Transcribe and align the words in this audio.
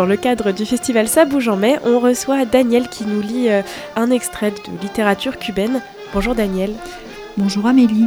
dans 0.00 0.06
le 0.06 0.16
cadre 0.16 0.50
du 0.50 0.64
festival 0.64 1.08
Ça 1.08 1.26
bouge 1.26 1.48
en 1.48 1.58
mai, 1.58 1.78
on 1.84 2.00
reçoit 2.00 2.46
Daniel 2.46 2.88
qui 2.88 3.04
nous 3.04 3.20
lit 3.20 3.50
euh, 3.50 3.60
un 3.96 4.10
extrait 4.10 4.50
de 4.50 4.80
littérature 4.80 5.38
cubaine. 5.38 5.82
Bonjour 6.14 6.34
Daniel. 6.34 6.72
Bonjour 7.36 7.66
Amélie. 7.66 8.06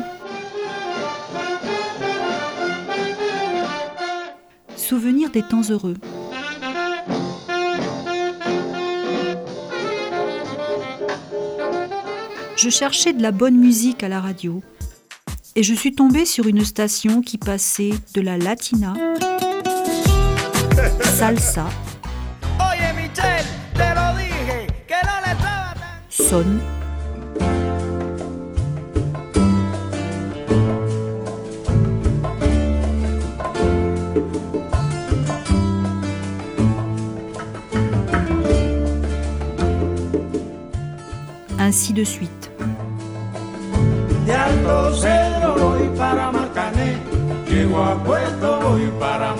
Souvenir 4.75 5.29
des 5.29 5.43
temps 5.43 5.61
heureux. 5.69 5.93
Je 12.55 12.69
cherchais 12.71 13.13
de 13.13 13.21
la 13.21 13.31
bonne 13.31 13.57
musique 13.57 14.01
à 14.01 14.07
la 14.07 14.19
radio 14.19 14.63
et 15.55 15.61
je 15.61 15.75
suis 15.75 15.93
tombée 15.93 16.25
sur 16.25 16.47
une 16.47 16.65
station 16.65 17.21
qui 17.21 17.37
passait 17.37 17.91
de 18.15 18.21
la 18.21 18.39
latina, 18.39 18.95
salsa, 21.17 21.65
son, 26.09 26.61
ainsi 41.59 41.93
de 41.93 42.05
suite. 42.05 42.49
De 44.25 44.33
Alto 44.33 44.93
Cedro 44.95 45.55
voy 45.55 45.87
para 45.97 46.31
Marcané, 46.31 46.97
llego 47.47 47.83
a 47.83 47.95
Puerto 48.03 48.59
voy 48.61 48.91
para 48.99 49.35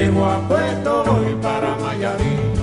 llego 0.00 0.24
a 0.24 0.38
Puerto 0.48 1.04
voy 1.04 1.34
para 1.42 1.76
Mayarín. 1.76 2.54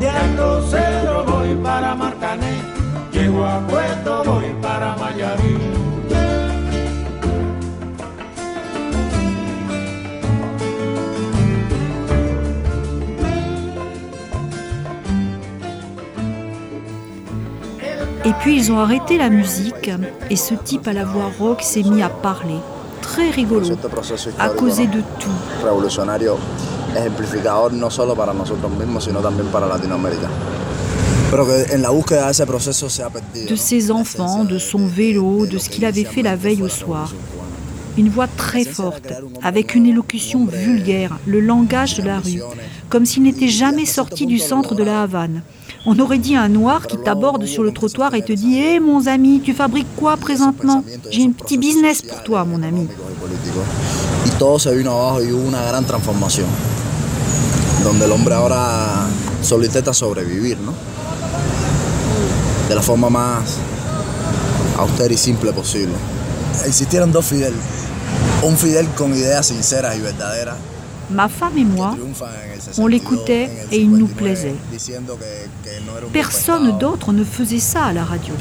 De 0.00 0.08
Alto 0.08 0.62
Cedro 0.62 1.24
voy 1.24 1.54
para 1.62 1.94
Marcané, 1.94 2.54
llego 3.12 3.44
a 3.44 3.60
Puerto 3.60 4.24
voy 4.24 4.52
para 4.60 4.96
Mayarín. 4.96 5.79
Et 18.24 18.32
puis 18.40 18.56
ils 18.56 18.70
ont 18.70 18.78
arrêté 18.78 19.16
la 19.16 19.30
musique 19.30 19.90
et 20.28 20.36
ce 20.36 20.54
type 20.54 20.86
à 20.88 20.92
la 20.92 21.04
voix 21.04 21.30
rock 21.38 21.62
s'est 21.62 21.82
mis 21.82 22.02
à 22.02 22.10
parler. 22.10 22.58
Très 23.00 23.30
rigolo, 23.30 23.66
à 24.38 24.48
causer 24.50 24.86
de 24.86 25.00
tout. 25.18 25.30
revolucionario 25.64 26.36
ejemplificador 26.94 27.72
no 27.72 27.90
solo 27.90 28.14
para 28.14 28.32
nosotros 28.34 28.70
mismos, 28.72 29.04
sino 29.04 29.20
también 29.20 29.48
para 29.48 29.66
Latinoamérica. 29.66 30.28
Pero 31.30 31.46
que 31.46 31.74
en 31.74 31.82
la 31.82 31.90
búsqueda 31.90 32.30
de 32.30 33.56
ses 33.56 33.90
enfants, 33.90 34.44
de 34.44 34.58
son 34.58 34.86
vélo, 34.86 35.46
de 35.46 35.58
ce 35.58 35.70
qu'il 35.70 35.84
avait 35.84 36.04
fait 36.04 36.22
la 36.22 36.36
veille 36.36 36.62
au 36.62 36.68
soir. 36.68 37.14
Une 37.96 38.08
voix 38.08 38.26
très 38.26 38.64
forte, 38.64 39.12
avec 39.42 39.74
une 39.74 39.86
élocution 39.86 40.44
vulgaire, 40.44 41.18
le 41.26 41.40
langage 41.40 41.96
de 41.96 42.02
la 42.02 42.18
rue, 42.18 42.42
comme 42.88 43.06
s'il 43.06 43.22
n'était 43.22 43.48
jamais 43.48 43.86
sorti 43.86 44.26
du 44.26 44.38
centre 44.38 44.74
de 44.74 44.82
la 44.82 45.02
Havane. 45.02 45.42
On 45.86 45.98
aurait 45.98 46.18
dit 46.18 46.36
un 46.36 46.48
noir 46.48 46.86
qui 46.86 46.98
t'aborde 46.98 47.46
sur 47.46 47.62
le 47.62 47.72
trottoir 47.72 48.14
et 48.14 48.22
te 48.22 48.32
dit 48.32 48.58
Hé 48.58 48.80
mon 48.80 49.06
ami, 49.06 49.40
tu 49.40 49.54
fabriques 49.54 49.94
quoi 49.96 50.16
présentement? 50.16 50.84
J'ai 51.10 51.24
un 51.24 51.32
petit 51.32 51.58
business 51.58 52.02
pour 52.02 52.22
toi, 52.22 52.44
mon 52.44 52.62
ami. 52.62 52.88
donde 57.82 58.04
el 58.04 58.12
hombre 58.12 58.34
ahora 58.34 59.06
solo 59.42 59.64
intenta 59.64 59.94
sobrevivir, 59.94 60.58
¿no? 60.60 60.72
De 62.68 62.74
la 62.74 62.82
forma 62.82 63.08
más 63.08 63.56
austera 64.78 65.12
y 65.12 65.16
simple 65.16 65.52
posible. 65.52 65.94
Existieron 66.66 67.12
dos 67.12 67.26
Fidel, 67.26 67.54
un 68.42 68.56
Fidel 68.56 68.86
con 68.88 69.14
ideas 69.14 69.46
sinceras 69.46 69.96
y 69.96 70.00
verdaderas. 70.00 70.56
Ma 71.10 71.28
femme 71.28 71.58
et 71.58 71.64
moi, 71.64 71.96
on 72.78 72.86
l'écoutait 72.86 73.48
et 73.72 73.80
il 73.80 73.90
nous 73.90 74.06
plaisait. 74.06 74.54
Personne 76.12 76.78
d'autre 76.78 77.12
ne 77.12 77.24
faisait 77.24 77.58
ça 77.58 77.86
à 77.86 77.92
la 77.92 78.04
radio. 78.04 78.34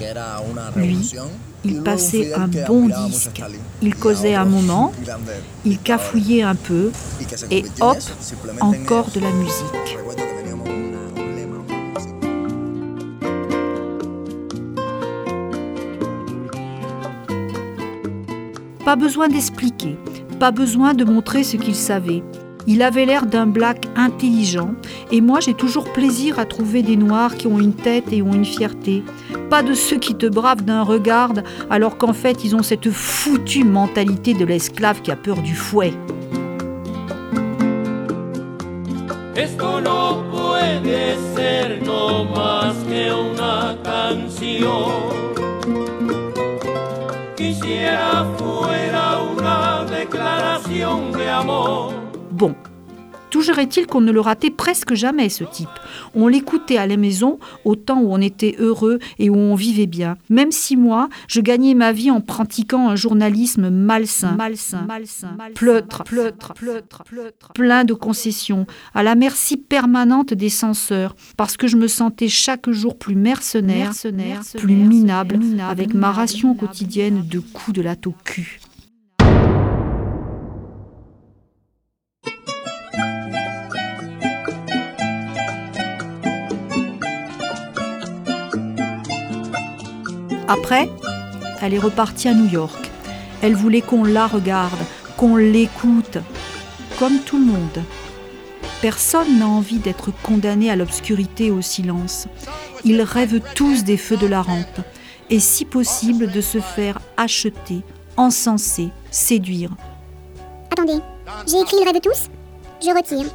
Lui, 0.75 1.15
il 1.63 1.81
passait 1.81 2.33
un 2.33 2.47
bon 2.47 2.89
disque. 3.07 3.41
Il 3.81 3.95
causait 3.95 4.35
un 4.35 4.45
moment, 4.45 4.91
il 5.65 5.79
cafouillait 5.79 6.43
un 6.43 6.55
peu 6.55 6.91
et 7.51 7.65
hop, 7.81 7.97
encore 8.61 9.09
de 9.11 9.19
la 9.19 9.31
musique. 9.31 9.97
Pas 18.85 18.95
besoin 18.95 19.27
d'expliquer, 19.27 19.97
pas 20.39 20.51
besoin 20.51 20.93
de 20.93 21.03
montrer 21.03 21.43
ce 21.43 21.57
qu'il 21.57 21.75
savait. 21.75 22.23
Il 22.71 22.83
avait 22.83 23.07
l'air 23.07 23.25
d'un 23.25 23.47
black 23.47 23.87
intelligent 23.95 24.75
et 25.11 25.21
moi 25.21 25.39
j'ai 25.39 25.55
toujours 25.55 25.91
plaisir 25.91 26.37
à 26.37 26.45
trouver 26.45 26.83
des 26.83 26.97
noirs 26.97 27.35
qui 27.35 27.47
ont 27.47 27.57
une 27.57 27.73
tête 27.73 28.13
et 28.13 28.21
ont 28.21 28.31
une 28.31 28.45
fierté. 28.45 29.03
Pas 29.49 29.63
de 29.63 29.73
ceux 29.73 29.97
qui 29.97 30.13
te 30.13 30.27
bravent 30.27 30.61
d'un 30.61 30.83
regard 30.83 31.33
alors 31.71 31.97
qu'en 31.97 32.13
fait 32.13 32.43
ils 32.43 32.55
ont 32.55 32.61
cette 32.61 32.91
foutue 32.91 33.63
mentalité 33.63 34.35
de 34.35 34.45
l'esclave 34.45 35.01
qui 35.01 35.09
a 35.09 35.15
peur 35.15 35.41
du 35.41 35.55
fouet. 35.55 35.93
Toujours 53.29 53.59
est-il 53.59 53.85
qu'on 53.85 54.01
ne 54.01 54.11
le 54.11 54.19
ratait 54.19 54.49
presque 54.49 54.93
jamais, 54.93 55.29
ce 55.29 55.43
type. 55.43 55.69
On 56.15 56.27
l'écoutait 56.27 56.77
à 56.77 56.87
la 56.87 56.97
maison 56.97 57.39
au 57.63 57.75
temps 57.75 57.99
où 58.01 58.11
on 58.11 58.21
était 58.21 58.55
heureux 58.59 58.99
et 59.19 59.29
où 59.29 59.35
on 59.35 59.55
vivait 59.55 59.85
bien. 59.85 60.17
Même 60.29 60.51
si 60.51 60.75
moi, 60.75 61.09
je 61.27 61.41
gagnais 61.41 61.73
ma 61.73 61.91
vie 61.91 62.11
en 62.11 62.21
pratiquant 62.21 62.89
un 62.89 62.95
journalisme 62.95 63.69
malsain, 63.69 64.31
malsain, 64.31 64.85
malsain, 64.87 65.37
pleutre, 65.53 66.03
pleutre, 66.03 66.53
pleutre, 66.53 67.03
pleutre, 67.03 67.53
plein 67.53 67.83
de 67.83 67.93
concessions, 67.93 68.65
à 68.93 69.03
la 69.03 69.15
merci 69.15 69.57
permanente 69.57 70.33
des 70.33 70.49
censeurs, 70.49 71.15
parce 71.37 71.57
que 71.57 71.67
je 71.67 71.77
me 71.77 71.87
sentais 71.87 72.27
chaque 72.27 72.69
jour 72.69 72.97
plus 72.97 73.15
mercenaire, 73.15 73.91
plus 74.57 74.75
minable, 74.75 75.39
avec 75.67 75.93
ma 75.93 76.11
ration 76.11 76.55
quotidienne 76.55 77.23
de 77.27 77.39
coups 77.39 77.77
de 77.77 77.81
latte 77.81 78.07
au 78.07 78.15
cul. 78.23 78.59
Après, 90.49 90.89
elle 91.61 91.75
est 91.75 91.79
repartie 91.79 92.27
à 92.27 92.33
New 92.33 92.49
York. 92.49 92.89
Elle 93.43 93.53
voulait 93.53 93.81
qu'on 93.81 94.03
la 94.03 94.25
regarde, 94.25 94.79
qu'on 95.15 95.35
l'écoute, 95.35 96.17
comme 96.97 97.19
tout 97.19 97.37
le 97.37 97.45
monde. 97.45 97.83
Personne 98.81 99.37
n'a 99.37 99.47
envie 99.47 99.77
d'être 99.77 100.09
condamné 100.23 100.71
à 100.71 100.75
l'obscurité 100.75 101.45
et 101.45 101.51
au 101.51 101.61
silence. 101.61 102.27
Ils 102.83 103.03
rêvent 103.03 103.41
tous 103.53 103.83
des 103.83 103.95
feux 103.95 104.17
de 104.17 104.25
la 104.25 104.41
rampe, 104.41 104.79
et 105.29 105.39
si 105.39 105.65
possible 105.65 106.31
de 106.31 106.41
se 106.41 106.59
faire 106.59 106.97
acheter, 107.15 107.83
encenser, 108.17 108.89
séduire. 109.11 109.69
Attendez, 110.71 110.99
j'ai 111.47 111.59
écrit 111.59 111.77
le 111.77 111.85
rêve 111.85 112.01
de 112.01 112.09
tous? 112.09 112.29
Je 112.81 112.89
retire. 112.89 113.27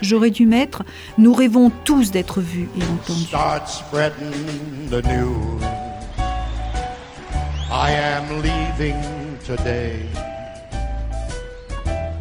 J'aurais 0.00 0.30
dû 0.30 0.46
mettre 0.46 0.82
Nous 1.18 1.34
rêvons 1.34 1.70
tous 1.84 2.10
d'être 2.10 2.40
vus 2.40 2.70
et 2.78 2.82
entendus. 2.84 3.28
I 7.76 7.90
am 7.90 8.40
leaving 8.40 9.02
today. 9.44 10.06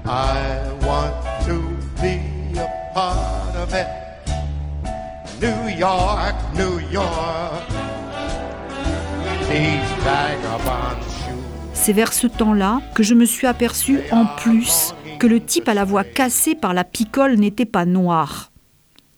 I 0.03 0.41
want 0.81 1.13
to 1.45 1.61
be 2.01 2.17
a 2.57 2.67
part 2.95 3.55
of 3.55 3.71
it. 3.75 3.87
New 5.39 5.77
York, 5.77 6.33
New 6.55 6.79
York. 6.91 7.67
These 9.47 9.91
vagabond 10.03 10.99
shoes. 11.03 11.45
C'est 11.75 11.93
vers 11.93 12.13
ce 12.13 12.25
temps-là 12.25 12.81
que 12.95 13.03
je 13.03 13.13
me 13.13 13.25
suis 13.25 13.45
aperçu 13.45 13.99
en 14.09 14.25
plus 14.25 14.95
que 15.19 15.27
le 15.27 15.39
type 15.39 15.69
à 15.69 15.75
la 15.75 15.85
voix 15.85 16.03
cassée 16.03 16.55
par 16.55 16.73
la 16.73 16.83
picole 16.83 17.35
n'était 17.35 17.67
pas 17.67 17.85
noir. 17.85 18.51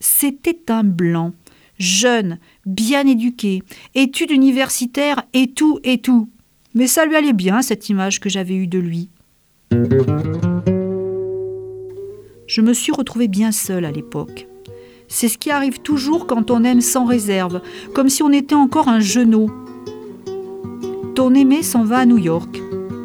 C'était 0.02 0.70
un 0.70 0.84
blanc, 0.84 1.32
jeune, 1.78 2.40
bien 2.66 3.06
éduqué, 3.08 3.64
études 3.94 4.32
universitaires 4.32 5.24
et 5.34 5.48
tout 5.48 5.80
et 5.84 6.00
tout. 6.00 6.30
Mais 6.74 6.88
ça 6.88 7.06
lui 7.06 7.16
allait 7.16 7.34
bien, 7.34 7.62
cette 7.62 7.90
image 7.90 8.20
que 8.20 8.30
j'avais 8.30 8.56
eue 8.56 8.68
de 8.68 8.80
lui. 8.80 9.10
Je 12.48 12.62
me 12.62 12.74
suis 12.74 12.92
retrouvée 12.92 13.28
bien 13.28 13.52
seule 13.52 13.86
à 13.86 13.92
l'époque. 13.92 14.48
C'est 15.08 15.28
ce 15.28 15.38
qui 15.38 15.52
arrive 15.52 15.80
toujours 15.80 16.28
quand 16.28 16.52
on 16.52 16.64
aime 16.64 16.82
sans 16.82 17.06
réserve, 17.06 17.62
comme 17.94 18.10
si 18.10 18.24
on 18.24 18.32
était 18.32 18.56
encore 18.56 18.88
un 18.88 19.00
genou. 19.00 19.50
Ton 21.16 21.34
aimé 21.34 21.64
s'en 21.64 21.84
va 21.84 22.00
à 22.00 22.06
New 22.06 22.18
York, 22.18 22.60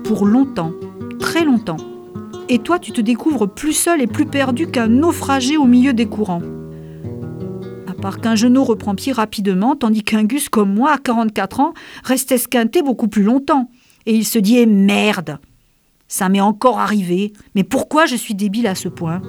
pour 0.05 0.27
longtemps, 0.27 0.73
très 1.19 1.45
longtemps. 1.45 1.77
Et 2.49 2.59
toi, 2.59 2.81
tu 2.81 2.91
te 2.91 3.01
découvres 3.01 3.49
plus 3.49 3.73
seul 3.73 4.03
et 4.03 4.09
plus 4.09 4.27
perdu 4.27 4.67
qu'un 4.67 4.89
naufragé 4.89 5.57
au 5.57 5.67
milieu 5.67 5.93
des 5.93 6.07
courants. 6.07 6.43
À 8.01 8.03
part 8.03 8.23
qu'un 8.23 8.35
genou 8.35 8.65
reprend 8.65 8.95
pied 8.95 9.13
rapidement, 9.13 9.77
tandis 9.77 10.03
qu'un 10.03 10.25
gus 10.25 10.49
comme 10.49 10.73
moi, 10.73 10.93
à 10.93 10.97
44 10.97 11.61
ans, 11.61 11.75
reste 12.03 12.33
esquinté 12.33 12.81
beaucoup 12.81 13.09
plus 13.09 13.23
longtemps. 13.23 13.69
Et 14.07 14.15
il 14.15 14.25
se 14.25 14.39
dit 14.39 14.57
eh, 14.57 14.65
merde 14.65 15.39
Ça 16.09 16.31
m'est 16.31 16.41
encore 16.41 16.79
arrivé, 16.79 17.35
mais 17.55 17.63
pourquoi 17.63 18.07
je 18.07 18.17
suis 18.17 18.35
débile 18.35 18.69
à 18.69 18.75
ce 18.75 18.89
point? 18.89 19.21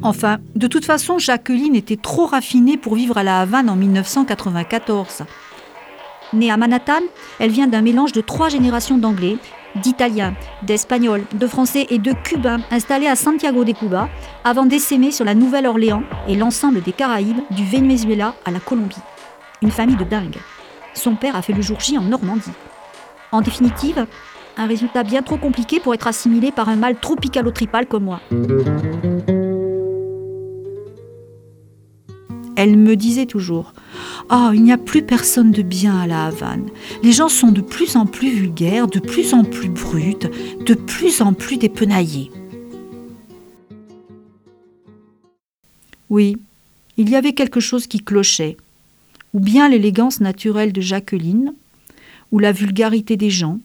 Enfin, 0.00 0.38
de 0.54 0.68
toute 0.68 0.84
façon, 0.84 1.18
Jacqueline 1.18 1.74
était 1.74 1.96
trop 1.96 2.26
raffinée 2.26 2.76
pour 2.76 2.94
vivre 2.94 3.18
à 3.18 3.24
La 3.24 3.40
Havane 3.40 3.68
en 3.68 3.74
1994. 3.74 5.24
Née 6.34 6.52
à 6.52 6.56
Manhattan, 6.56 7.02
elle 7.40 7.50
vient 7.50 7.66
d'un 7.66 7.82
mélange 7.82 8.12
de 8.12 8.20
trois 8.20 8.48
générations 8.48 8.96
d'anglais, 8.96 9.38
d'italiens, 9.76 10.34
d'espagnols, 10.62 11.24
de 11.32 11.46
français 11.46 11.86
et 11.90 11.98
de 11.98 12.12
cubains 12.12 12.60
installés 12.70 13.06
à 13.06 13.16
Santiago 13.16 13.64
de 13.64 13.72
Cuba 13.72 14.08
avant 14.44 14.66
d'essaimer 14.66 15.10
sur 15.10 15.24
la 15.24 15.34
Nouvelle-Orléans 15.34 16.02
et 16.28 16.34
l'ensemble 16.34 16.82
des 16.82 16.92
Caraïbes, 16.92 17.40
du 17.50 17.64
Venezuela 17.64 18.34
à 18.44 18.50
la 18.50 18.60
Colombie. 18.60 18.96
Une 19.62 19.70
famille 19.70 19.96
de 19.96 20.04
dingue. 20.04 20.36
Son 20.94 21.14
père 21.14 21.36
a 21.36 21.42
fait 21.42 21.52
le 21.52 21.62
jour 21.62 21.80
J 21.80 21.98
en 21.98 22.02
Normandie. 22.02 22.52
En 23.32 23.40
définitive, 23.40 24.06
un 24.56 24.66
résultat 24.66 25.02
bien 25.02 25.22
trop 25.22 25.36
compliqué 25.36 25.80
pour 25.80 25.94
être 25.94 26.06
assimilé 26.06 26.50
par 26.50 26.68
un 26.68 26.76
mâle 26.76 26.96
tropicalo-tripal 26.96 27.86
comme 27.86 28.04
moi. 28.04 28.20
Elle 32.56 32.78
me 32.78 32.96
disait 32.96 33.26
toujours 33.26 33.74
Ah, 34.30 34.50
il 34.54 34.62
n'y 34.62 34.72
a 34.72 34.78
plus 34.78 35.02
personne 35.02 35.52
de 35.52 35.62
bien 35.62 35.98
à 35.98 36.06
la 36.06 36.26
Havane. 36.26 36.68
Les 37.02 37.12
gens 37.12 37.28
sont 37.28 37.52
de 37.52 37.60
plus 37.60 37.96
en 37.96 38.06
plus 38.06 38.30
vulgaires, 38.30 38.88
de 38.88 38.98
plus 38.98 39.34
en 39.34 39.44
plus 39.44 39.68
brutes, 39.68 40.28
de 40.64 40.74
plus 40.74 41.20
en 41.20 41.34
plus 41.34 41.58
dépenaillés. 41.58 42.30
Oui, 46.08 46.36
il 46.96 47.10
y 47.10 47.16
avait 47.16 47.34
quelque 47.34 47.60
chose 47.60 47.86
qui 47.86 48.00
clochait. 48.00 48.56
Ou 49.34 49.40
bien 49.40 49.68
l'élégance 49.68 50.20
naturelle 50.20 50.72
de 50.72 50.80
Jacqueline, 50.80 51.52
ou 52.32 52.38
la 52.38 52.52
vulgarité 52.52 53.18
des 53.18 53.30
gens, 53.30 53.58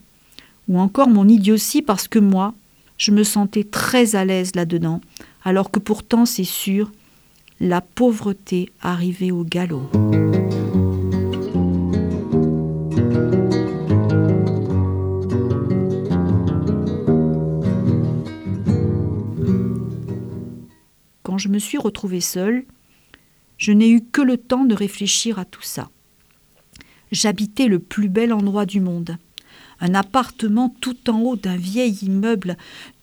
ou 0.67 0.79
encore 0.79 1.07
mon 1.07 1.27
idiotie 1.27 1.81
parce 1.81 2.09
que 2.09 2.19
moi, 2.19 2.53
je 2.97 3.11
me 3.11 3.23
sentais 3.23 3.63
très 3.63 4.15
à 4.15 4.25
l'aise 4.25 4.53
là-dedans, 4.55 4.99
alors 5.45 5.71
que 5.71 5.79
pourtant, 5.79 6.25
c'est 6.25 6.43
sûr, 6.43 6.91
la 7.61 7.79
pauvreté 7.79 8.71
arrivait 8.81 9.29
au 9.29 9.43
galop. 9.43 9.87
Quand 21.21 21.37
je 21.37 21.49
me 21.49 21.59
suis 21.59 21.77
retrouvée 21.77 22.19
seule, 22.19 22.65
je 23.57 23.71
n'ai 23.71 23.91
eu 23.91 24.01
que 24.01 24.23
le 24.23 24.37
temps 24.37 24.65
de 24.65 24.73
réfléchir 24.73 25.37
à 25.37 25.45
tout 25.45 25.61
ça. 25.61 25.91
J'habitais 27.11 27.67
le 27.67 27.77
plus 27.77 28.09
bel 28.09 28.33
endroit 28.33 28.65
du 28.65 28.79
monde, 28.79 29.17
un 29.81 29.93
appartement 29.93 30.73
tout 30.81 31.11
en 31.11 31.19
haut 31.21 31.35
d'un 31.35 31.57
vieil 31.57 31.93
immeuble 32.01 32.57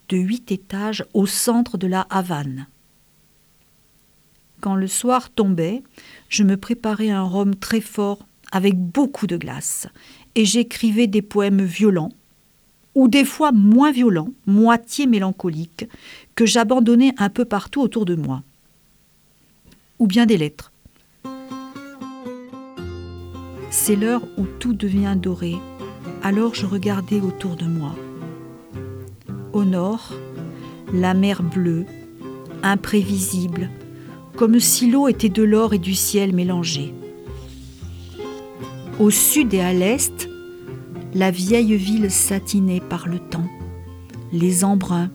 de 0.08 0.16
huit 0.16 0.50
étages 0.50 1.04
au 1.14 1.26
centre 1.26 1.78
de 1.78 1.86
la 1.86 2.08
Havane. 2.10 2.66
Quand 4.60 4.74
le 4.74 4.88
soir 4.88 5.30
tombait, 5.30 5.82
je 6.28 6.42
me 6.42 6.56
préparais 6.56 7.10
un 7.10 7.22
rhum 7.22 7.54
très 7.54 7.80
fort 7.80 8.26
avec 8.50 8.76
beaucoup 8.76 9.26
de 9.26 9.36
glace 9.36 9.86
et 10.34 10.44
j'écrivais 10.44 11.06
des 11.06 11.22
poèmes 11.22 11.62
violents 11.62 12.10
ou 12.94 13.06
des 13.06 13.24
fois 13.24 13.52
moins 13.52 13.92
violents, 13.92 14.32
moitié 14.46 15.06
mélancoliques, 15.06 15.86
que 16.34 16.46
j'abandonnais 16.46 17.12
un 17.18 17.28
peu 17.28 17.44
partout 17.44 17.80
autour 17.80 18.04
de 18.04 18.16
moi. 18.16 18.42
Ou 20.00 20.08
bien 20.08 20.26
des 20.26 20.36
lettres. 20.36 20.72
C'est 23.70 23.94
l'heure 23.94 24.22
où 24.36 24.46
tout 24.58 24.72
devient 24.72 25.14
doré, 25.16 25.54
alors 26.24 26.54
je 26.56 26.66
regardais 26.66 27.20
autour 27.20 27.54
de 27.54 27.66
moi. 27.66 27.94
Au 29.52 29.64
nord, 29.64 30.12
la 30.92 31.14
mer 31.14 31.42
bleue, 31.42 31.86
imprévisible, 32.64 33.70
comme 34.38 34.60
si 34.60 34.88
l'eau 34.88 35.08
était 35.08 35.28
de 35.28 35.42
l'or 35.42 35.74
et 35.74 35.78
du 35.78 35.96
ciel 35.96 36.32
mélangés. 36.32 36.94
Au 39.00 39.10
sud 39.10 39.52
et 39.52 39.60
à 39.60 39.72
l'est, 39.72 40.30
la 41.12 41.32
vieille 41.32 41.76
ville 41.76 42.08
satinée 42.08 42.80
par 42.80 43.08
le 43.08 43.18
temps, 43.18 43.48
les 44.32 44.62
embruns, 44.62 45.10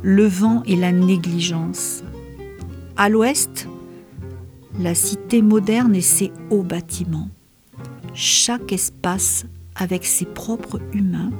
le 0.00 0.26
vent 0.26 0.62
et 0.64 0.74
la 0.74 0.90
négligence. 0.90 2.02
À 2.96 3.10
l'ouest, 3.10 3.68
la 4.80 4.94
cité 4.94 5.42
moderne 5.42 5.94
et 5.94 6.00
ses 6.00 6.32
hauts 6.48 6.62
bâtiments. 6.62 7.28
Chaque 8.14 8.72
espace 8.72 9.44
avec 9.74 10.06
ses 10.06 10.24
propres 10.24 10.80
humains, 10.94 11.30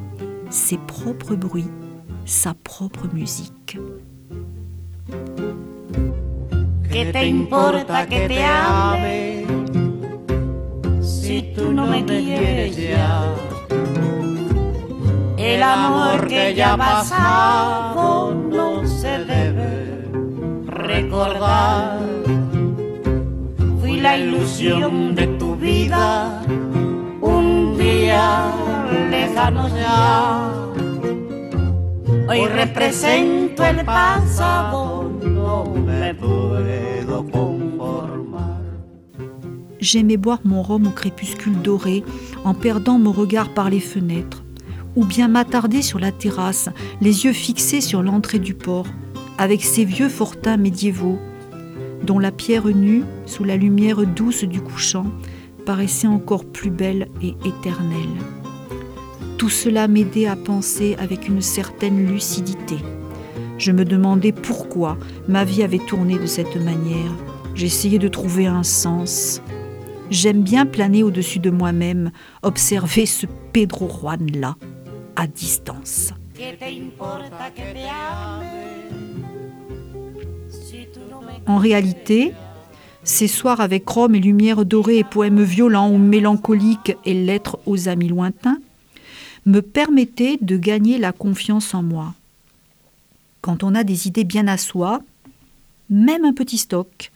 ses 0.50 0.76
propres 0.76 1.34
bruits, 1.34 1.70
sa 2.26 2.52
propre 2.52 3.08
musique. 3.14 3.78
¿Qué 6.96 7.04
te 7.12 7.26
importa 7.26 8.06
que 8.06 8.26
te 8.26 8.42
ame 8.42 9.44
si 11.02 11.52
tú 11.54 11.70
no 11.70 11.84
me 11.84 12.02
quieres 12.02 12.74
ya? 12.74 13.34
El 15.36 15.62
amor 15.62 16.26
que 16.26 16.54
ya 16.54 16.74
pasado 16.74 18.34
no 18.34 18.86
se 18.86 19.26
debe 19.26 20.08
recordar. 20.64 22.00
Fui 23.78 24.00
la 24.00 24.16
ilusión 24.16 25.14
de 25.14 25.26
tu 25.38 25.54
vida, 25.54 26.40
un 27.20 27.76
día 27.76 28.46
lejano 29.10 29.68
ya. 29.68 30.50
Hoy 32.26 32.46
represento 32.46 33.66
el 33.66 33.84
pasado, 33.84 34.95
J'aimais 39.80 40.16
boire 40.16 40.40
mon 40.44 40.62
rhum 40.62 40.86
au 40.88 40.90
crépuscule 40.90 41.60
doré 41.62 42.02
en 42.44 42.54
perdant 42.54 42.98
mon 42.98 43.12
regard 43.12 43.54
par 43.54 43.70
les 43.70 43.80
fenêtres, 43.80 44.42
ou 44.96 45.04
bien 45.04 45.28
m'attarder 45.28 45.82
sur 45.82 45.98
la 45.98 46.12
terrasse, 46.12 46.68
les 47.00 47.25
yeux 47.25 47.32
fixés 47.32 47.80
sur 47.80 48.02
l'entrée 48.02 48.38
du 48.38 48.54
port, 48.54 48.86
avec 49.38 49.62
ces 49.62 49.84
vieux 49.84 50.08
fortins 50.08 50.56
médiévaux, 50.56 51.18
dont 52.02 52.18
la 52.18 52.32
pierre 52.32 52.66
nue, 52.66 53.04
sous 53.26 53.44
la 53.44 53.56
lumière 53.56 54.04
douce 54.06 54.44
du 54.44 54.60
couchant, 54.60 55.06
paraissait 55.66 56.06
encore 56.06 56.44
plus 56.44 56.70
belle 56.70 57.08
et 57.22 57.34
éternelle. 57.44 58.16
Tout 59.38 59.50
cela 59.50 59.86
m'aidait 59.86 60.26
à 60.26 60.36
penser 60.36 60.96
avec 60.98 61.28
une 61.28 61.42
certaine 61.42 62.06
lucidité. 62.06 62.76
Je 63.58 63.72
me 63.72 63.84
demandais 63.84 64.32
pourquoi 64.32 64.98
ma 65.28 65.44
vie 65.44 65.62
avait 65.62 65.78
tourné 65.78 66.18
de 66.18 66.26
cette 66.26 66.56
manière. 66.56 67.10
J'essayais 67.54 67.98
de 67.98 68.08
trouver 68.08 68.46
un 68.46 68.62
sens. 68.62 69.40
J'aime 70.10 70.42
bien 70.42 70.66
planer 70.66 71.02
au-dessus 71.02 71.38
de 71.38 71.50
moi-même, 71.50 72.10
observer 72.42 73.06
ce 73.06 73.26
Pedro 73.52 73.88
Juan-là, 73.88 74.56
à 75.16 75.26
distance. 75.26 76.12
¿Qué 76.34 76.54
te 76.58 76.64
importa 76.64 77.50
que 77.54 77.62
te 77.62 77.86
ame 77.88 78.44
si 80.48 80.86
tú 80.92 81.00
no 81.10 81.22
me 81.22 81.50
En 81.50 81.56
réalité, 81.56 82.34
ces 83.04 83.26
soirs 83.26 83.62
avec 83.62 83.88
rhum 83.88 84.14
et 84.14 84.20
lumière 84.20 84.66
dorée 84.66 84.98
et 84.98 85.04
poèmes 85.04 85.42
violents 85.42 85.90
ou 85.90 85.96
mélancoliques 85.96 86.96
et 87.06 87.14
lettres 87.14 87.58
aux 87.64 87.88
amis 87.88 88.08
lointains 88.08 88.58
me 89.46 89.62
permettaient 89.62 90.38
de 90.42 90.56
gagner 90.56 90.98
la 90.98 91.12
confiance 91.12 91.72
en 91.72 91.82
moi. 91.82 92.14
Quand 93.46 93.62
on 93.62 93.76
a 93.76 93.84
des 93.84 94.08
idées 94.08 94.24
bien 94.24 94.48
à 94.48 94.56
soi, 94.56 95.02
même 95.88 96.24
un 96.24 96.32
petit 96.32 96.58
stock, 96.58 97.12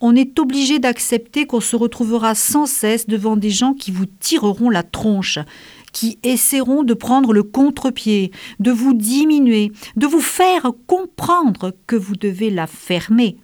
on 0.00 0.14
est 0.14 0.38
obligé 0.38 0.78
d'accepter 0.78 1.46
qu'on 1.46 1.58
se 1.58 1.74
retrouvera 1.74 2.36
sans 2.36 2.66
cesse 2.66 3.08
devant 3.08 3.36
des 3.36 3.50
gens 3.50 3.74
qui 3.74 3.90
vous 3.90 4.06
tireront 4.06 4.70
la 4.70 4.84
tronche, 4.84 5.40
qui 5.92 6.20
essaieront 6.22 6.84
de 6.84 6.94
prendre 6.94 7.32
le 7.32 7.42
contre-pied, 7.42 8.30
de 8.60 8.70
vous 8.70 8.94
diminuer, 8.94 9.72
de 9.96 10.06
vous 10.06 10.20
faire 10.20 10.70
comprendre 10.86 11.74
que 11.88 11.96
vous 11.96 12.14
devez 12.14 12.50
la 12.50 12.68
fermer 12.68 13.36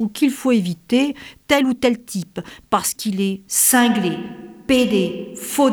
ou 0.00 0.08
qu'il 0.08 0.32
faut 0.32 0.50
éviter 0.50 1.14
tel 1.46 1.64
ou 1.64 1.74
tel 1.74 2.02
type 2.02 2.40
parce 2.70 2.92
qu'il 2.92 3.20
est 3.20 3.42
cinglé, 3.46 4.18
pédé, 4.66 5.32
faux 5.36 5.70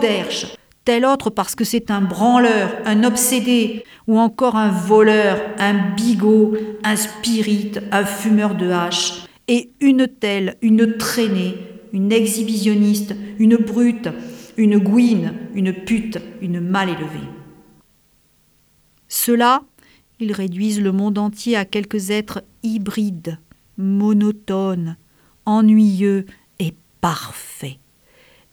tel 0.86 1.04
autre 1.04 1.32
parce 1.32 1.56
que 1.56 1.64
c'est 1.64 1.92
un 1.92 2.02
branleur, 2.02 2.70
un 2.86 3.04
obsédé, 3.04 3.84
ou 4.08 4.20
encore 4.20 4.56
un 4.56 4.70
voleur, 4.70 5.42
un 5.58 5.94
bigot, 5.96 6.56
un 6.84 6.96
spirit, 6.96 7.72
un 7.92 8.06
fumeur 8.06 8.56
de 8.56 8.70
hache, 8.70 9.26
et 9.48 9.72
une 9.82 10.08
telle, 10.08 10.56
une 10.62 10.98
traînée, 10.98 11.56
une 11.92 12.12
exhibitionniste, 12.12 13.16
une 13.40 13.58
brute, 13.58 14.10
une 14.58 14.78
gouine, 14.78 15.34
une 15.56 15.74
pute, 15.74 16.20
une 16.42 16.60
mal 16.60 16.90
élevée. 16.90 17.30
Ceux-là, 19.08 19.64
ils 20.20 20.32
réduisent 20.32 20.82
le 20.82 20.92
monde 20.92 21.18
entier 21.18 21.58
à 21.58 21.66
quelques 21.66 22.10
êtres 22.10 22.44
hybrides, 22.64 23.40
monotones, 23.78 24.98
ennuyeux 25.46 26.26
et 26.60 26.74
parfaits. 27.02 27.78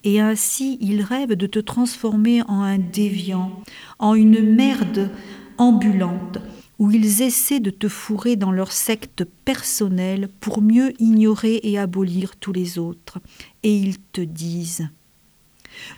Et 0.05 0.21
ainsi 0.21 0.79
ils 0.81 1.03
rêvent 1.03 1.37
de 1.37 1.47
te 1.47 1.59
transformer 1.59 2.43
en 2.43 2.63
un 2.63 2.79
déviant, 2.79 3.63
en 3.99 4.15
une 4.15 4.55
merde 4.55 5.11
ambulante, 5.59 6.39
où 6.79 6.91
ils 6.91 7.23
essaient 7.23 7.61
de 7.61 7.71
te 7.71 7.89
fourrer 7.89 8.37
dans 8.37 8.51
leur 8.51 8.73
secte 8.73 9.25
personnelle 9.45 10.29
pour 10.41 10.61
mieux 10.61 10.93
ignorer 11.01 11.61
et 11.63 11.79
abolir 11.79 12.37
tous 12.37 12.53
les 12.53 12.79
autres. 12.79 13.21
Et 13.63 13.75
ils 13.75 13.99
te 13.99 14.21
disent 14.21 14.89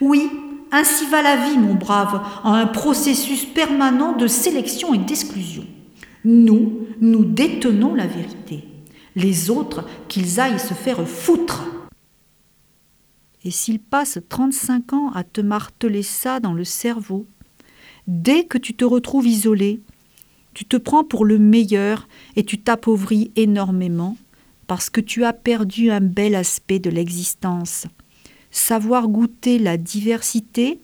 Oui, 0.00 0.28
ainsi 0.70 1.06
va 1.06 1.22
la 1.22 1.36
vie, 1.36 1.56
mon 1.56 1.74
brave, 1.74 2.20
en 2.42 2.52
un 2.52 2.66
processus 2.66 3.46
permanent 3.46 4.16
de 4.16 4.26
sélection 4.26 4.92
et 4.92 4.98
d'exclusion. 4.98 5.64
Nous, 6.24 6.86
nous 7.00 7.24
détenons 7.24 7.94
la 7.94 8.06
vérité. 8.06 8.64
Les 9.16 9.50
autres, 9.50 9.86
qu'ils 10.08 10.40
aillent 10.40 10.58
se 10.58 10.74
faire 10.74 11.06
foutre. 11.06 11.64
Et 13.44 13.50
s'ils 13.50 13.80
passent 13.80 14.18
35 14.28 14.92
ans 14.94 15.10
à 15.12 15.22
te 15.22 15.40
marteler 15.40 16.02
ça 16.02 16.40
dans 16.40 16.54
le 16.54 16.64
cerveau, 16.64 17.26
dès 18.06 18.44
que 18.44 18.58
tu 18.58 18.74
te 18.74 18.84
retrouves 18.84 19.26
isolé, 19.26 19.80
tu 20.54 20.64
te 20.64 20.76
prends 20.76 21.04
pour 21.04 21.24
le 21.24 21.38
meilleur 21.38 22.08
et 22.36 22.44
tu 22.44 22.58
t'appauvris 22.58 23.32
énormément 23.36 24.16
parce 24.66 24.88
que 24.88 25.00
tu 25.00 25.24
as 25.24 25.32
perdu 25.32 25.90
un 25.90 26.00
bel 26.00 26.34
aspect 26.34 26.78
de 26.78 26.90
l'existence. 26.90 27.86
Savoir 28.50 29.08
goûter 29.08 29.58
la 29.58 29.76
diversité, 29.76 30.80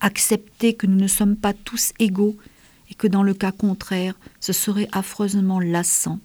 accepter 0.00 0.74
que 0.74 0.86
nous 0.86 0.98
ne 0.98 1.06
sommes 1.06 1.36
pas 1.36 1.52
tous 1.52 1.92
égaux 1.98 2.36
et 2.90 2.94
que 2.94 3.06
dans 3.06 3.22
le 3.22 3.32
cas 3.32 3.52
contraire, 3.52 4.18
ce 4.40 4.52
serait 4.52 4.88
affreusement 4.92 5.60
lassant. 5.60 6.18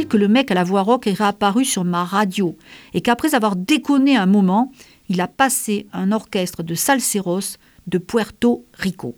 Que 0.00 0.16
le 0.16 0.26
mec 0.26 0.50
à 0.50 0.54
la 0.54 0.64
voix 0.64 0.80
rock 0.80 1.06
est 1.06 1.12
réapparu 1.12 1.66
sur 1.66 1.84
ma 1.84 2.04
radio 2.04 2.56
et 2.94 3.02
qu'après 3.02 3.34
avoir 3.34 3.56
déconné 3.56 4.16
un 4.16 4.26
moment, 4.26 4.72
il 5.10 5.20
a 5.20 5.28
passé 5.28 5.86
un 5.92 6.12
orchestre 6.12 6.62
de 6.62 6.74
salseros 6.74 7.58
de 7.86 7.98
Puerto 7.98 8.64
Rico. 8.72 9.14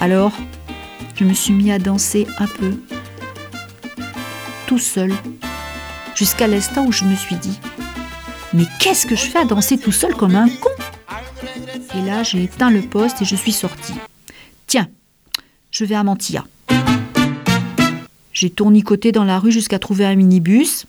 Alors, 0.00 0.32
je 1.14 1.24
me 1.24 1.32
suis 1.32 1.54
mis 1.54 1.72
à 1.72 1.78
danser 1.78 2.26
un 2.38 2.46
peu, 2.46 2.74
tout 4.66 4.78
seul, 4.78 5.14
jusqu'à 6.14 6.46
l'instant 6.46 6.84
où 6.84 6.92
je 6.92 7.04
me 7.04 7.16
suis 7.16 7.36
dit 7.36 7.58
Mais 8.52 8.64
qu'est-ce 8.80 9.06
que 9.06 9.16
je 9.16 9.24
fais 9.24 9.38
à 9.38 9.44
danser 9.46 9.78
tout 9.78 9.92
seul 9.92 10.14
comme 10.14 10.34
un 10.34 10.48
con? 10.48 10.70
Et 11.96 12.02
là, 12.02 12.22
j'ai 12.22 12.44
éteint 12.44 12.70
le 12.70 12.82
poste 12.82 13.22
et 13.22 13.24
je 13.24 13.36
suis 13.36 13.52
sortie. 13.52 13.94
Je 15.74 15.84
vais 15.84 15.96
à 15.96 16.04
Mantilla. 16.04 16.44
J'ai 18.32 18.48
tournicoté 18.48 19.10
dans 19.10 19.24
la 19.24 19.40
rue 19.40 19.50
jusqu'à 19.50 19.80
trouver 19.80 20.04
un 20.04 20.14
minibus, 20.14 20.86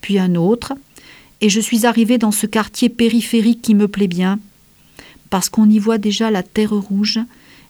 puis 0.00 0.18
un 0.18 0.34
autre, 0.34 0.72
et 1.40 1.48
je 1.48 1.60
suis 1.60 1.86
arrivée 1.86 2.18
dans 2.18 2.32
ce 2.32 2.46
quartier 2.46 2.88
périphérique 2.88 3.62
qui 3.62 3.76
me 3.76 3.86
plaît 3.86 4.08
bien, 4.08 4.40
parce 5.30 5.48
qu'on 5.48 5.70
y 5.70 5.78
voit 5.78 5.98
déjà 5.98 6.32
la 6.32 6.42
terre 6.42 6.72
rouge 6.72 7.20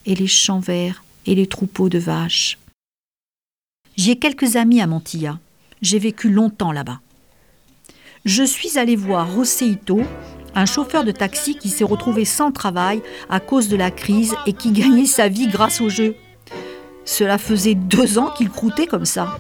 et 0.06 0.14
les 0.14 0.26
champs 0.26 0.60
verts 0.60 1.04
et 1.26 1.34
les 1.34 1.46
troupeaux 1.46 1.90
de 1.90 1.98
vaches. 1.98 2.56
J'ai 3.98 4.16
quelques 4.16 4.56
amis 4.56 4.80
à 4.80 4.86
Mantilla. 4.86 5.38
J'ai 5.82 5.98
vécu 5.98 6.30
longtemps 6.30 6.72
là-bas. 6.72 7.00
Je 8.24 8.44
suis 8.44 8.78
allée 8.78 8.96
voir 8.96 9.30
Roseito, 9.34 10.00
un 10.54 10.64
chauffeur 10.64 11.04
de 11.04 11.12
taxi 11.12 11.56
qui 11.56 11.68
s'est 11.68 11.84
retrouvé 11.84 12.24
sans 12.24 12.50
travail 12.50 13.02
à 13.28 13.40
cause 13.40 13.68
de 13.68 13.76
la 13.76 13.90
crise 13.90 14.34
et 14.46 14.54
qui 14.54 14.72
gagnait 14.72 15.04
sa 15.04 15.28
vie 15.28 15.48
grâce 15.48 15.82
au 15.82 15.90
jeu. 15.90 16.16
Cela 17.06 17.38
faisait 17.38 17.74
deux 17.74 18.18
ans 18.18 18.30
qu'il 18.36 18.50
croûtait 18.50 18.86
comme 18.86 19.06
ça. 19.06 19.38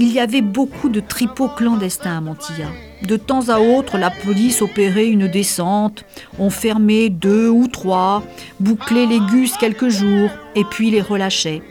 Il 0.00 0.12
y 0.12 0.20
avait 0.20 0.42
beaucoup 0.42 0.88
de 0.88 1.00
tripots 1.00 1.48
clandestins 1.48 2.18
à 2.18 2.20
Mantilla. 2.20 2.66
De 3.02 3.16
temps 3.16 3.48
à 3.48 3.60
autre, 3.60 3.96
la 3.96 4.10
police 4.10 4.60
opérait 4.60 5.06
une 5.06 5.28
descente, 5.28 6.04
on 6.38 6.50
fermait 6.50 7.10
deux 7.10 7.48
ou 7.48 7.68
trois, 7.68 8.24
bouclait 8.58 9.06
les 9.06 9.20
gus 9.20 9.56
quelques 9.56 9.88
jours 9.88 10.30
et 10.56 10.64
puis 10.64 10.90
les 10.90 11.00
relâchait. 11.00 11.62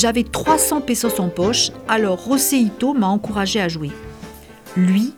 J'avais 0.00 0.22
300 0.22 0.82
pesos 0.82 1.18
en 1.18 1.28
poche, 1.28 1.72
alors 1.88 2.22
Roseito 2.22 2.94
m'a 2.94 3.08
encouragé 3.08 3.60
à 3.60 3.66
jouer. 3.66 3.90
Lui, 4.76 5.12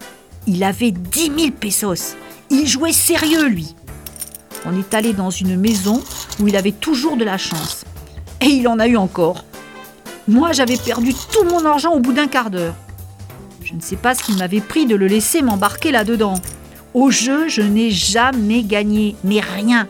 il 0.47 0.65
avait 0.65 0.91
10 0.91 1.33
000 1.39 1.51
pesos. 1.51 2.17
Il 2.49 2.67
jouait 2.67 2.95
sérieux, 2.95 3.47
lui. 3.47 3.75
On 4.65 4.75
est 4.79 4.95
allé 4.95 5.13
dans 5.13 5.29
une 5.29 5.61
maison 5.61 6.03
où 6.41 6.49
il 6.49 6.57
avait 6.57 6.73
toujours 6.73 7.19
de 7.19 7.27
la 7.27 7.37
chance. 7.37 7.85
Et 8.41 8.47
il 8.47 8.67
en 8.69 8.79
a 8.79 8.87
eu 8.87 8.97
encore. 8.97 9.45
Moi, 10.27 10.53
j'avais 10.53 10.79
perdu 10.79 11.13
tout 11.13 11.45
mon 11.45 11.63
argent 11.67 11.93
au 11.93 12.01
bout 12.01 12.15
d'un 12.15 12.29
quart 12.29 12.49
d'heure. 12.49 12.75
Je 13.63 13.75
ne 13.75 13.83
sais 13.83 13.97
pas 13.97 14.15
ce 14.15 14.23
qu'il 14.23 14.39
m'avait 14.39 14.63
pris 14.63 14.87
de 14.87 14.97
le 14.97 15.09
laisser 15.09 15.43
m'embarquer 15.43 15.91
là-dedans. 15.93 16.37
Au 16.95 17.11
jeu, 17.11 17.49
je 17.49 17.61
n'ai 17.61 17.91
jamais 17.91 18.63
gagné, 18.63 19.15
mais 19.25 19.41
rien. 19.41 19.87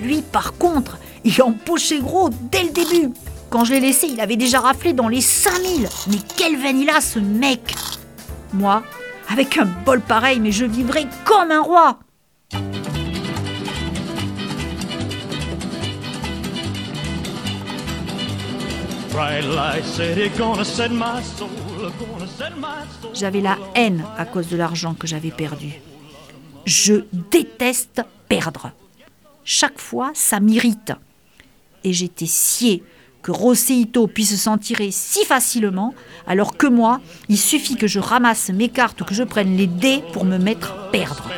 Lui, 0.00 0.22
par 0.22 0.54
contre, 0.54 0.96
il 1.24 1.42
empochait 1.42 2.00
gros 2.00 2.30
dès 2.50 2.62
le 2.62 2.70
début. 2.70 3.12
Quand 3.50 3.64
je 3.64 3.72
l'ai 3.72 3.80
laissé, 3.80 4.08
il 4.08 4.20
avait 4.20 4.36
déjà 4.36 4.60
raflé 4.60 4.92
dans 4.92 5.08
les 5.08 5.22
5000. 5.22 5.88
Mais 6.10 6.18
quel 6.36 6.56
veine 6.56 6.80
il 6.80 6.90
a, 6.90 7.00
ce 7.00 7.18
mec 7.18 7.74
Moi, 8.52 8.82
avec 9.30 9.56
un 9.56 9.64
bol 9.64 10.02
pareil, 10.02 10.38
mais 10.38 10.52
je 10.52 10.66
vivrais 10.66 11.06
comme 11.24 11.50
un 11.50 11.62
roi 11.62 11.98
J'avais 23.14 23.40
la 23.40 23.58
haine 23.74 24.04
à 24.16 24.24
cause 24.26 24.48
de 24.48 24.56
l'argent 24.56 24.94
que 24.94 25.06
j'avais 25.06 25.30
perdu. 25.30 25.80
Je 26.66 27.04
déteste 27.30 28.02
perdre. 28.28 28.70
Chaque 29.42 29.80
fois, 29.80 30.12
ça 30.14 30.38
m'irrite. 30.38 30.92
Et 31.82 31.92
j'étais 31.92 32.26
sciée 32.26 32.84
que 33.28 33.32
Roseito 33.32 34.06
puisse 34.06 34.40
s'en 34.40 34.56
tirer 34.56 34.88
si 34.90 35.22
facilement, 35.26 35.92
alors 36.26 36.56
que 36.56 36.66
moi, 36.66 36.98
il 37.28 37.36
suffit 37.36 37.76
que 37.76 37.86
je 37.86 37.98
ramasse 38.00 38.48
mes 38.48 38.70
cartes 38.70 39.02
ou 39.02 39.04
que 39.04 39.12
je 39.12 39.22
prenne 39.22 39.54
les 39.54 39.66
dés 39.66 40.02
pour 40.14 40.24
me 40.24 40.38
mettre 40.38 40.72
à 40.72 40.90
perdre. 40.90 41.28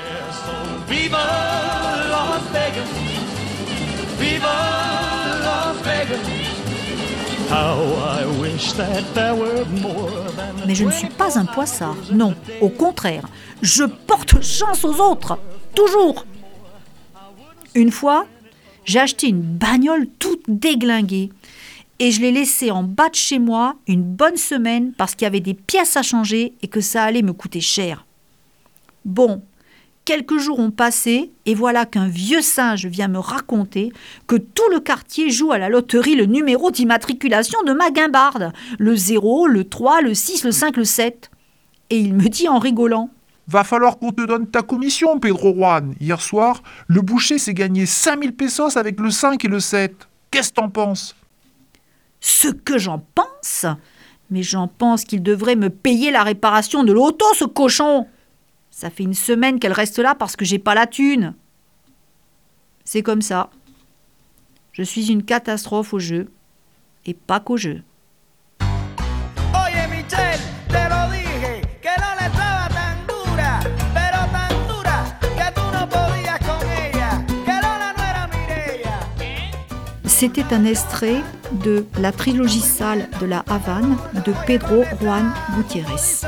Mais 10.68 10.74
je 10.76 10.84
ne 10.84 10.92
suis 10.92 11.08
pas 11.08 11.36
un 11.40 11.44
poissard, 11.44 11.96
non, 12.12 12.36
au 12.60 12.68
contraire, 12.68 13.26
je 13.62 13.82
porte 13.82 14.40
chance 14.44 14.84
aux 14.84 15.00
autres, 15.00 15.40
toujours. 15.74 16.24
Une 17.74 17.90
fois, 17.90 18.26
j'ai 18.84 19.00
acheté 19.00 19.26
une 19.26 19.42
bagnole 19.42 20.06
toute 20.20 20.44
déglinguée 20.46 21.30
et 22.00 22.10
je 22.10 22.22
l'ai 22.22 22.32
laissé 22.32 22.70
en 22.70 22.82
bas 22.82 23.10
de 23.10 23.14
chez 23.14 23.38
moi 23.38 23.76
une 23.86 24.02
bonne 24.02 24.38
semaine 24.38 24.92
parce 24.96 25.14
qu'il 25.14 25.26
y 25.26 25.28
avait 25.28 25.40
des 25.40 25.54
pièces 25.54 25.96
à 25.96 26.02
changer 26.02 26.54
et 26.62 26.66
que 26.66 26.80
ça 26.80 27.04
allait 27.04 27.22
me 27.22 27.34
coûter 27.34 27.60
cher. 27.60 28.06
Bon, 29.04 29.42
quelques 30.06 30.38
jours 30.38 30.58
ont 30.58 30.70
passé 30.70 31.30
et 31.44 31.54
voilà 31.54 31.84
qu'un 31.84 32.08
vieux 32.08 32.40
singe 32.40 32.86
vient 32.86 33.08
me 33.08 33.18
raconter 33.18 33.92
que 34.26 34.36
tout 34.36 34.68
le 34.72 34.80
quartier 34.80 35.30
joue 35.30 35.52
à 35.52 35.58
la 35.58 35.68
loterie 35.68 36.16
le 36.16 36.24
numéro 36.24 36.70
d'immatriculation 36.70 37.62
de 37.66 37.74
ma 37.74 37.90
guimbarde, 37.90 38.52
le 38.78 38.96
0, 38.96 39.46
le 39.46 39.64
3, 39.64 40.00
le 40.00 40.14
6, 40.14 40.44
le 40.44 40.52
5, 40.52 40.78
le 40.78 40.84
7. 40.84 41.30
Et 41.90 41.98
il 41.98 42.14
me 42.14 42.28
dit 42.28 42.48
en 42.48 42.58
rigolant 42.58 43.10
Va 43.46 43.62
falloir 43.64 43.98
qu'on 43.98 44.12
te 44.12 44.24
donne 44.24 44.46
ta 44.46 44.62
commission, 44.62 45.18
Pedro 45.18 45.52
Juan. 45.52 45.94
Hier 46.00 46.20
soir, 46.20 46.62
le 46.86 47.02
boucher 47.02 47.36
s'est 47.36 47.52
gagné 47.52 47.84
5000 47.84 48.34
pesos 48.34 48.76
avec 48.78 48.98
le 49.00 49.10
5 49.10 49.44
et 49.44 49.48
le 49.48 49.60
7. 49.60 50.08
Qu'est-ce 50.30 50.50
que 50.50 50.54
t'en 50.54 50.70
penses? 50.70 51.16
Ce 52.20 52.48
que 52.48 52.78
j'en 52.78 53.04
pense 53.14 53.66
Mais 54.30 54.42
j'en 54.42 54.68
pense 54.68 55.04
qu'il 55.04 55.22
devrait 55.22 55.56
me 55.56 55.70
payer 55.70 56.10
la 56.10 56.22
réparation 56.22 56.84
de 56.84 56.92
l'auto, 56.92 57.24
ce 57.34 57.44
cochon 57.44 58.06
Ça 58.70 58.90
fait 58.90 59.02
une 59.02 59.14
semaine 59.14 59.58
qu'elle 59.58 59.72
reste 59.72 59.98
là 59.98 60.14
parce 60.14 60.36
que 60.36 60.44
j'ai 60.44 60.58
pas 60.58 60.74
la 60.74 60.86
thune. 60.86 61.34
C'est 62.84 63.02
comme 63.02 63.22
ça. 63.22 63.50
Je 64.72 64.82
suis 64.82 65.10
une 65.10 65.24
catastrophe 65.24 65.92
au 65.94 65.98
jeu. 65.98 66.30
Et 67.06 67.14
pas 67.14 67.40
qu'au 67.40 67.56
jeu. 67.56 67.82
C'était 80.20 80.52
un 80.52 80.66
extrait 80.66 81.22
de 81.64 81.86
la 81.98 82.12
trilogie 82.12 82.60
sale 82.60 83.08
de 83.22 83.24
la 83.24 83.42
Havane 83.48 83.96
de 84.26 84.34
Pedro 84.46 84.84
Juan 85.00 85.32
Gutiérrez. 85.56 86.26